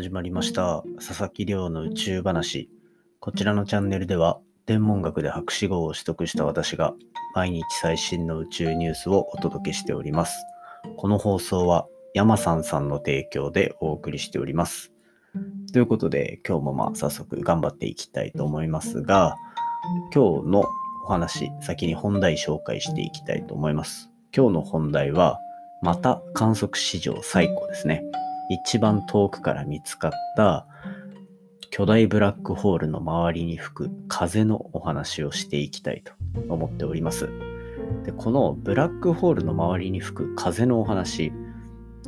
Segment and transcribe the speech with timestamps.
[0.00, 0.82] 始まりました。
[0.96, 2.70] 佐々木亮の宇宙話。
[3.18, 6.94] こちらのチャンネルでは天文学で博士号を取得した私が
[7.34, 10.42] 毎日最新の宇宙ニュースをお届けしております。
[10.96, 14.90] この放送は山さんさんの提供でお送りしております。
[15.70, 19.36] ということで今日もまあ早速頑張っていきたいと思いますが
[20.14, 20.64] 今日の
[21.04, 24.10] お話先に本題紹介していきたいと思います。
[24.34, 25.38] 今日の本題は
[25.82, 28.02] また観測史上最高ですね。
[28.50, 30.66] 一番遠くから見つかった
[31.70, 36.12] 巨大ブラックホールの周りに吹く風のお話をしていきたいと
[36.52, 37.28] 思っております。
[38.04, 41.32] で、このブラックホールの周りに吹く風のお話、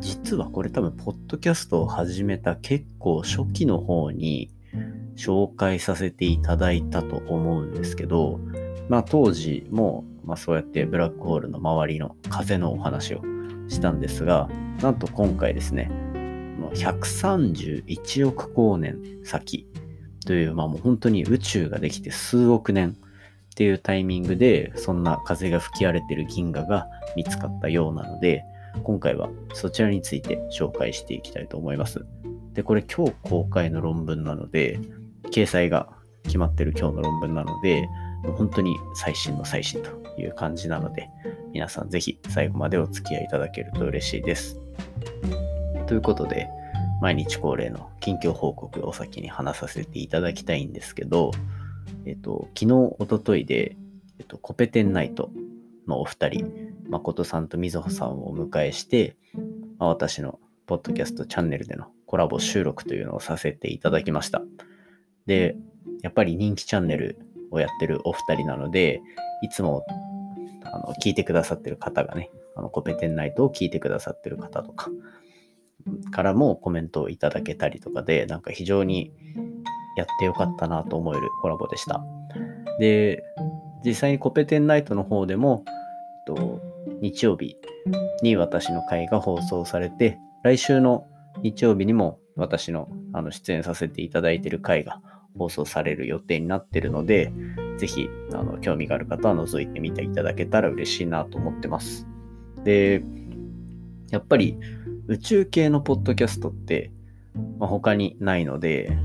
[0.00, 4.50] 実はこれ多分、ポッドキャストを始めた結構初期の方に
[5.16, 8.40] 紹介させていただいたと思うんですけど、
[8.88, 13.22] まあ当時も、まあそうやってブラックホールの周りの風のお話を
[13.68, 14.48] したんですが、
[14.80, 15.90] なんと今回ですね、
[16.68, 19.66] 131億光年先
[20.26, 28.44] という、まあもう本当に宇宙ができて数億年っていうタイミングで、そんな風が吹き荒れてる銀河が見つかったようなので、
[28.84, 32.04] 今回はそちらについて紹介していきたいと思います。
[32.52, 34.78] で、これ今日公開の論文なので、
[35.32, 35.88] 掲載が
[36.24, 37.88] 決まってる今日の論文なので、
[38.22, 41.08] もう本当に最新の最新という感じなので、
[41.52, 44.59] 皆さんぜひ最後までお付き合いいただけると嬉しいです。
[45.90, 46.48] ということで、
[47.00, 51.32] 毎日恒例の近況報告を先に話させていただきたいんですけど、
[52.06, 53.76] えっと、昨日、おとといで、
[54.20, 55.32] えっと、コペテンナイト
[55.88, 56.52] のお二人、
[56.88, 59.16] 誠さんとみずほさんをお迎えして、
[59.80, 64.42] まあ、私のポッドキャストチャンネルでのコラボ収録というのをさせていただきました。
[65.26, 65.56] で、
[66.02, 67.18] やっぱり人気チャンネル
[67.50, 69.00] をやってるお二人なので、
[69.42, 69.84] いつも
[70.62, 74.88] あの聞いてくださってる方がね、あのコペテンナイトを聞いてくださってる方とか、
[76.10, 79.12] からもコメントをいただけたりとかで、なんか非常に
[79.96, 82.02] やってよかったなと思えるコラボでした。
[82.78, 83.22] で、
[83.84, 85.64] 実際にコペテンナイトの方でも、
[86.26, 86.60] と
[87.00, 87.56] 日曜日
[88.22, 91.06] に私の回が放送されて、来週の
[91.42, 95.00] 日曜日にも私のあの出演させていただいている回が
[95.36, 97.32] 放送される予定になっているので、
[97.78, 102.06] ぜひあの興味がある方は覗いてみていただけたら嬉しいなと思ってます。
[102.64, 103.02] で、
[104.10, 104.58] やっぱり
[105.10, 106.92] 宇宙系のポッドキャストって、
[107.58, 108.96] まあ、他にないので、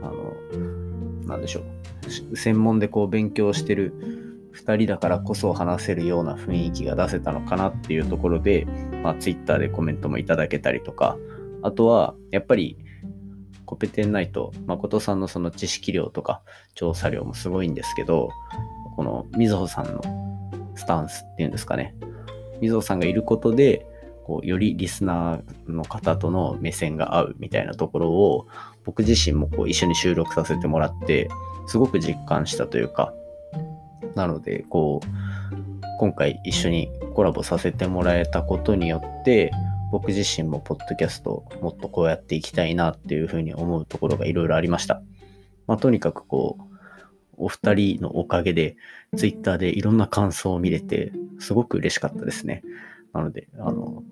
[0.00, 1.62] あの、なんでしょ
[2.30, 2.36] う。
[2.36, 3.92] 専門でこう勉強してる
[4.54, 8.66] 2人だからこそ話せるような雰囲気が出せたのかなっていうところで、
[9.02, 11.16] まあ、Twitter でコメントもいただけたりとか、
[11.62, 12.78] あとは、やっぱり、
[13.64, 16.40] コペテンナイト、誠さんのその知識量とか
[16.76, 18.30] 調査量もすごいんですけど、
[18.94, 20.00] このみずほさんの
[20.76, 21.96] スタンスっていうんですかね。
[22.60, 23.84] みずほさんがいることで、
[24.26, 28.48] こうよりリスナーの方との目線が合うみたいなところを
[28.84, 31.28] 僕自身もこう一緒に収録させてもらって
[31.68, 33.14] すごく実感したというか
[34.16, 35.06] なのでこう
[36.00, 39.52] 今回一緒にコラボさせてもらえたことによって
[39.92, 45.02] 僕自身もポッドキャストもっとこうやっていきたいなっていうふうに思うところがいろいろありました。
[45.68, 46.64] まあ、とにかくこう
[47.36, 48.76] お二人のおかげで
[49.16, 52.64] Twitter でいろんな感想を見れてすごく嬉しかったですね。
[53.16, 54.02] なので、あの、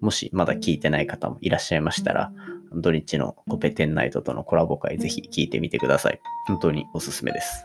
[0.00, 2.32] もしまだ聞いてない方もいらっしゃいましたら、
[2.72, 6.20] 土日のコペテンナイトとのコラボ会ぜひ聞いてみてください。
[6.46, 7.64] 本当におすすめです。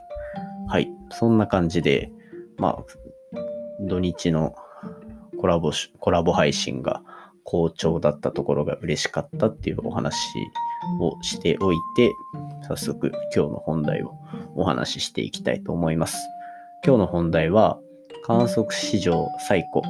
[0.68, 0.92] はい。
[1.12, 2.12] そんな感じで、
[2.58, 3.38] まあ、
[3.80, 4.56] 土日の
[5.40, 7.02] コラボ、コラボ配信が
[7.44, 10.18] 好調だったところが嬉しかったっていうお話
[11.00, 12.12] をしておいて、
[12.68, 14.14] 早速今日の本題を
[14.56, 16.18] お話ししていきたいと思います。
[16.86, 17.80] 今日の本題は、
[18.24, 19.84] 観測史上最古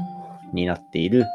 [0.56, 1.26] になっている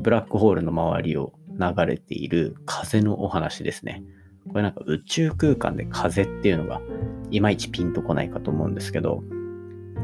[0.00, 4.02] ブラックホールの周りを流れている風のお話ですね。
[4.48, 6.80] これなんか宇宙空間で風っていうのが
[7.30, 9.22] いまいちピンとこないかと思うんですけど、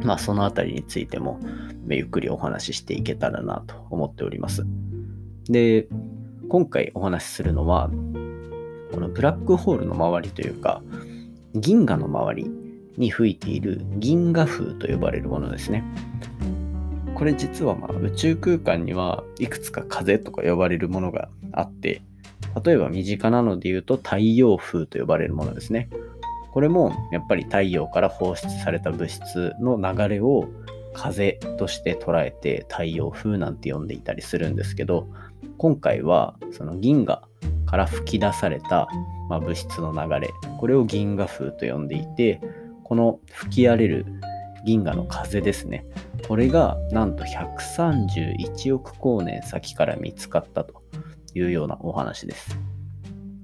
[0.03, 1.41] まあそのあたりについても
[1.88, 4.67] ゆっくりお話ししていけたらなと思っております。
[5.49, 5.87] で、
[6.49, 7.90] 今回お話しするのは、
[8.93, 10.82] このブラックホールの周りというか、
[11.55, 12.50] 銀河の周り
[12.99, 15.84] に吹いている銀河風と呼ばれるものですね。
[17.14, 22.02] これ実はまあ宇宙空間にはいくつか風とか呼ばれるものがあって、
[22.64, 25.88] 例えば身近なので言うと太陽風と呼ばれるものですね。
[26.52, 30.49] これもやっぱり太陽から放出された物質の流れを
[30.93, 35.08] 風として捉えて太陽風なんて呼んでいたりするんですけど、
[35.58, 37.28] 今回はその銀河
[37.66, 38.88] から吹き出された、
[39.28, 42.40] ま、物質の流れ、これを銀河風と呼んでいて、
[42.84, 44.06] この吹き荒れる
[44.64, 45.87] 銀河の風ですね。
[46.26, 50.82] これがなんと131億光年先から見つかったと
[51.34, 52.58] いうようなお話です。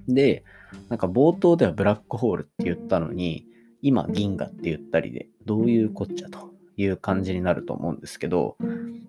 [0.08, 0.44] で、
[0.88, 3.46] なんか冒頭ではブラックホールって言ったのに、
[3.82, 8.56] 今銀河って言ったりで、どういうこっちゃという感じになると思うんですけど、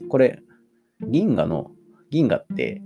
[0.10, 0.42] これ、
[1.02, 1.72] 銀河の、
[2.10, 2.81] 銀河って、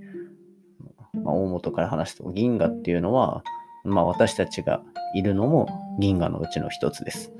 [1.13, 3.43] まあ、大元から話すと、銀河っていうのは、
[3.83, 4.81] まあ私たちが
[5.13, 5.67] いるのも
[5.99, 7.31] 銀河のうちの一つです。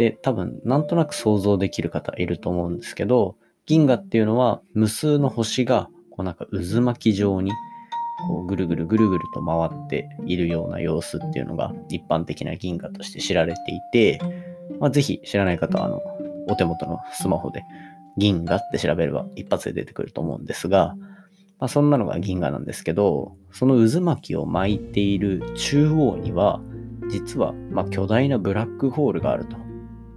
[0.00, 3.36] で、多分なんとなく想像できる方いると思うんですけど、
[3.66, 7.52] 銀河っていうのは無数の星がこうなんか渦巻き状に
[8.26, 14.20] こうぐるぐるぐるぐると回っているような様子っていうのが一般的な銀河として知られていて、
[14.80, 16.00] まあ、ぜひ知らない方はあの
[16.48, 17.62] お手元のスマホで
[18.16, 20.94] 銀河って調べれば一発で出てくると思うんですが、
[21.58, 26.62] まあ、そんなのが銀河なんですけど、その渦巻きを巻いている中央には、
[27.10, 29.69] 実はま巨大なブラックホールがあると。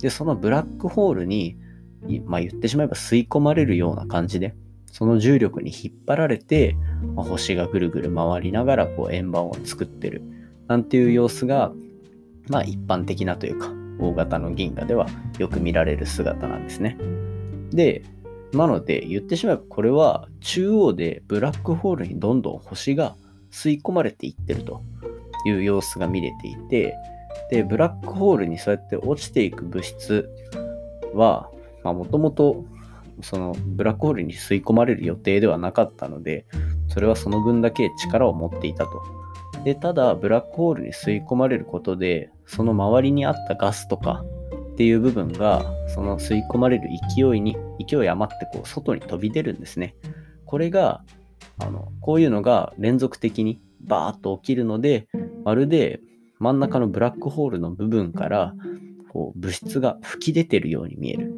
[0.03, 1.55] で、そのブラックホールに、
[2.25, 4.53] まあ、言ってしまえば吸い込まれるような感じで、
[4.91, 6.75] その重力に引っ張られて、
[7.15, 10.21] まあ、星がぐるぐる回りながらこう円盤を作ってる
[10.67, 11.71] なんていう様子が、
[12.49, 15.07] まあ一般的なというか、大型の銀河では
[15.39, 16.97] よく見られる姿なんですね。
[17.71, 18.03] で、
[18.51, 23.15] なので言ってしまえばこれは中央でブラックホールにどんどん星が
[23.51, 24.83] 吸い込まれていってると
[25.45, 26.93] いう様子が見れていて、
[27.49, 30.29] で、ブラックホールにそうやって落ちていく物質
[31.13, 31.49] は、
[31.83, 32.63] もともと
[33.21, 36.45] そのブラックホールに吸い込まれる予定ではなかったので、
[36.87, 39.03] それはその分だけ力を持っていたと。
[39.63, 44.25] で、ただ、ブラックホールに吸い込まれることで、その周りにあったガスとか
[44.73, 47.55] っていう部分が、その吸い込まれる勢いに、
[47.85, 49.95] 勢い余ってこう外に飛び出るんですね。
[50.45, 51.03] これが、
[51.59, 55.07] あの、こういうのが連続的にバーッと起きるので、
[55.45, 56.01] まるで
[56.39, 58.53] 真ん中のブラックホールの部分から
[59.09, 61.33] こう物質が吹き出てるように見える。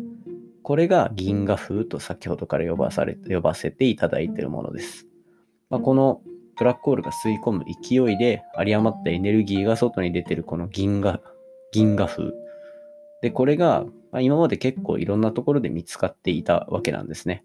[0.63, 5.05] これが銀河風と先ほどから呼ばされ呼ばせていただいているものです。
[5.69, 6.21] まあ、この
[6.57, 11.21] ブラックホールが吸い込む勢いで有り余ったエネルギーが外に出てるこの銀河、
[11.71, 12.31] 銀河風。
[13.21, 17.43] で、これが、ま、今まで結構いろんなところで見つかっていたわけなんですね。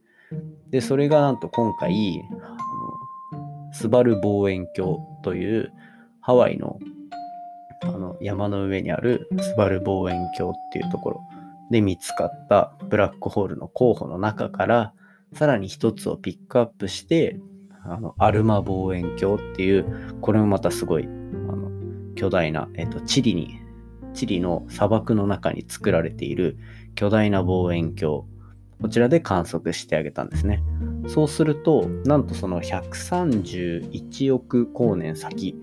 [0.70, 5.72] で、それがなんと今回、あのスバル望遠鏡という
[6.20, 6.78] ハワイの
[7.82, 11.20] あの山の上にあるスバル望遠鏡っていうところ。
[11.70, 14.92] で見つかったブラックホールの候補の中から
[15.34, 17.38] さらに一つをピックアップして
[17.84, 21.70] あのアルマ望遠鏡っていうこれもまたすごいあの
[22.16, 23.60] 巨大な、えっと、チリに
[24.14, 26.58] チリの砂漠の中に作られている
[26.96, 28.24] 巨大な望遠鏡。
[28.82, 30.62] こちらで観測してあげたんですね。
[31.06, 35.54] そうするとなんとその131億光年先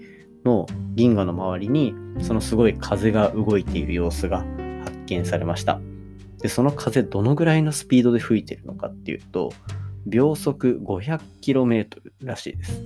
[0.48, 0.66] の
[0.96, 4.46] 銀河の周りにそのすごい風が動いている様子が
[4.86, 5.80] 発見されました。
[6.42, 9.52] で、その風どのぐらいのスピードで吹いてるのかっていうと、
[10.06, 11.88] 秒速 500km
[12.24, 12.82] らしいです。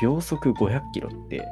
[0.00, 1.42] 秒速 500km って、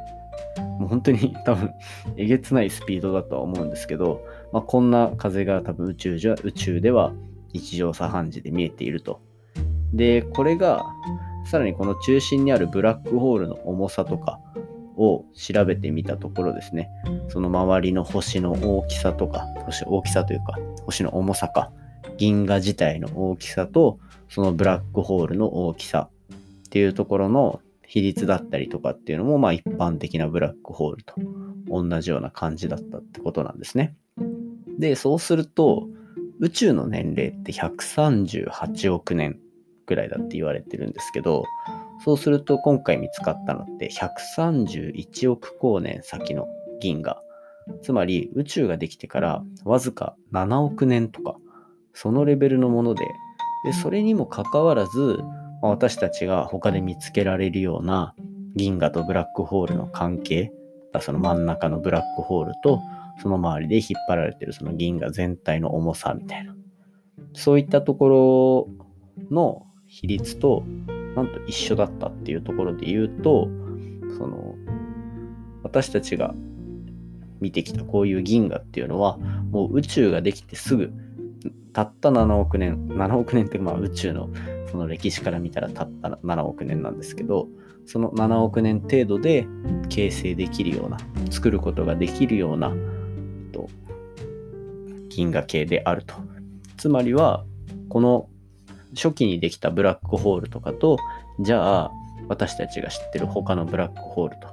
[0.78, 1.70] もう本当に 多分
[2.16, 7.12] えげつないスピードだとは思うんですけど、まあ、こんな風が多分宇宙じゃ宇宙では
[7.52, 9.20] 日常茶飯事で見えていると。
[9.92, 10.84] で、これが
[11.44, 14.40] さらにこの中心にあるブラックホールの重さとか、
[14.96, 16.88] を調べてみたところですね、
[17.28, 20.54] その周りの星の大きさとか、星大きさというか、
[20.84, 21.72] 星の重さか、
[22.16, 23.98] 銀河自体の大きさと、
[24.28, 31.14] そのブラックホールの大きさっていうところの比率だったりとかっていうのも、まあ一般的なブラックホールと
[31.68, 33.94] 同じような感じだったってことなんですね。
[34.78, 35.88] で、そうすると、
[36.40, 39.38] 宇宙の年齢って138億年
[39.86, 41.44] ぐらいだって言われてるんですけど、
[42.02, 46.46] そうすると今回見つかったのって131億光年先の
[46.80, 47.22] 銀河。
[47.82, 51.36] つまり宇宙ができてからわずか7億年とか、
[51.94, 53.06] そのレベルのもので、
[53.64, 55.18] でそれにもかかわらず、
[55.62, 58.14] 私たちが他で見つけられるような
[58.54, 60.52] 銀河とブラックホールの関係、
[61.00, 62.80] その真ん中のブラックホールと
[63.22, 66.54] その周りで引っ張られてるその銀河全体の重さみたいな。
[67.32, 68.68] そういったとこ
[69.18, 70.64] ろの比率と
[71.16, 73.48] なんと一緒だったっていうところで言うと、
[74.18, 74.54] その、
[75.62, 76.34] 私たちが
[77.40, 79.18] 見てきたこういう銀河っていうのは、
[79.50, 80.92] もう宇宙ができてすぐ、
[81.72, 84.28] たった7億年、7億年ってまあ宇宙の
[84.74, 87.48] その歴史から見たらたった7億年なんですけど、
[87.86, 89.46] その7億年程度で
[89.88, 90.98] 形成できるような、
[91.30, 92.72] 作ることができるような、
[93.52, 93.68] と、
[95.10, 96.14] 銀河系であると。
[96.76, 97.44] つまりは、
[97.88, 98.28] この
[98.94, 100.98] 初期にできたブラックホールとかと、
[101.40, 101.92] じゃあ
[102.28, 104.48] 私たちが知ってる他のブラックホールと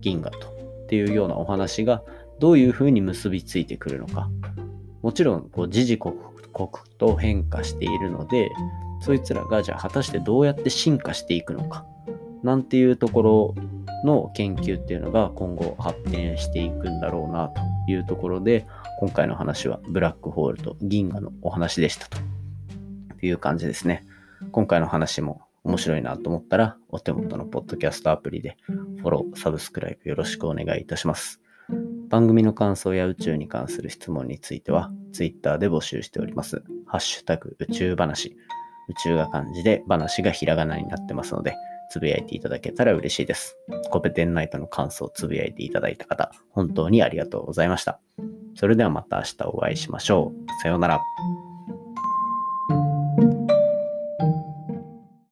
[0.00, 2.02] 銀河とっていうようなお話が
[2.40, 4.28] どういうふうに結びついてくるのか。
[5.02, 8.50] もちろん、こう、時々刻々と変化しているので、
[9.00, 11.84] そいつらがじゃあ果たしてどうやって進化していくのか。
[12.42, 13.54] なんていうところ
[14.04, 17.60] の研究っていうのが今後発展していくんだろうなと
[17.90, 18.66] いうところで、
[18.98, 22.18] 今回の話はブラックホールと銀河のお話でしたと
[23.24, 24.04] いう感じですね。
[24.52, 31.40] 今回の話も面白いなと思ったら、お手元のポッドキャストアプリでフォロー、サブスクライブよろしくお願いいたします。
[32.08, 36.62] 番組の感想や宇宙に関する質問については、Twitter で募集しております。
[36.86, 38.36] ハッシュタグ宇宙話。
[38.88, 41.56] 宇宙が漢字で話がひらがなになってますので、
[41.90, 43.56] つぶやいていただけたら嬉しいです。
[43.90, 48.00] コペテンナイトの感想をつぶやいていただいた方、本当にありがとうございました。
[48.54, 50.62] それではまた明日お会いしましょう。
[50.62, 51.00] さようなら。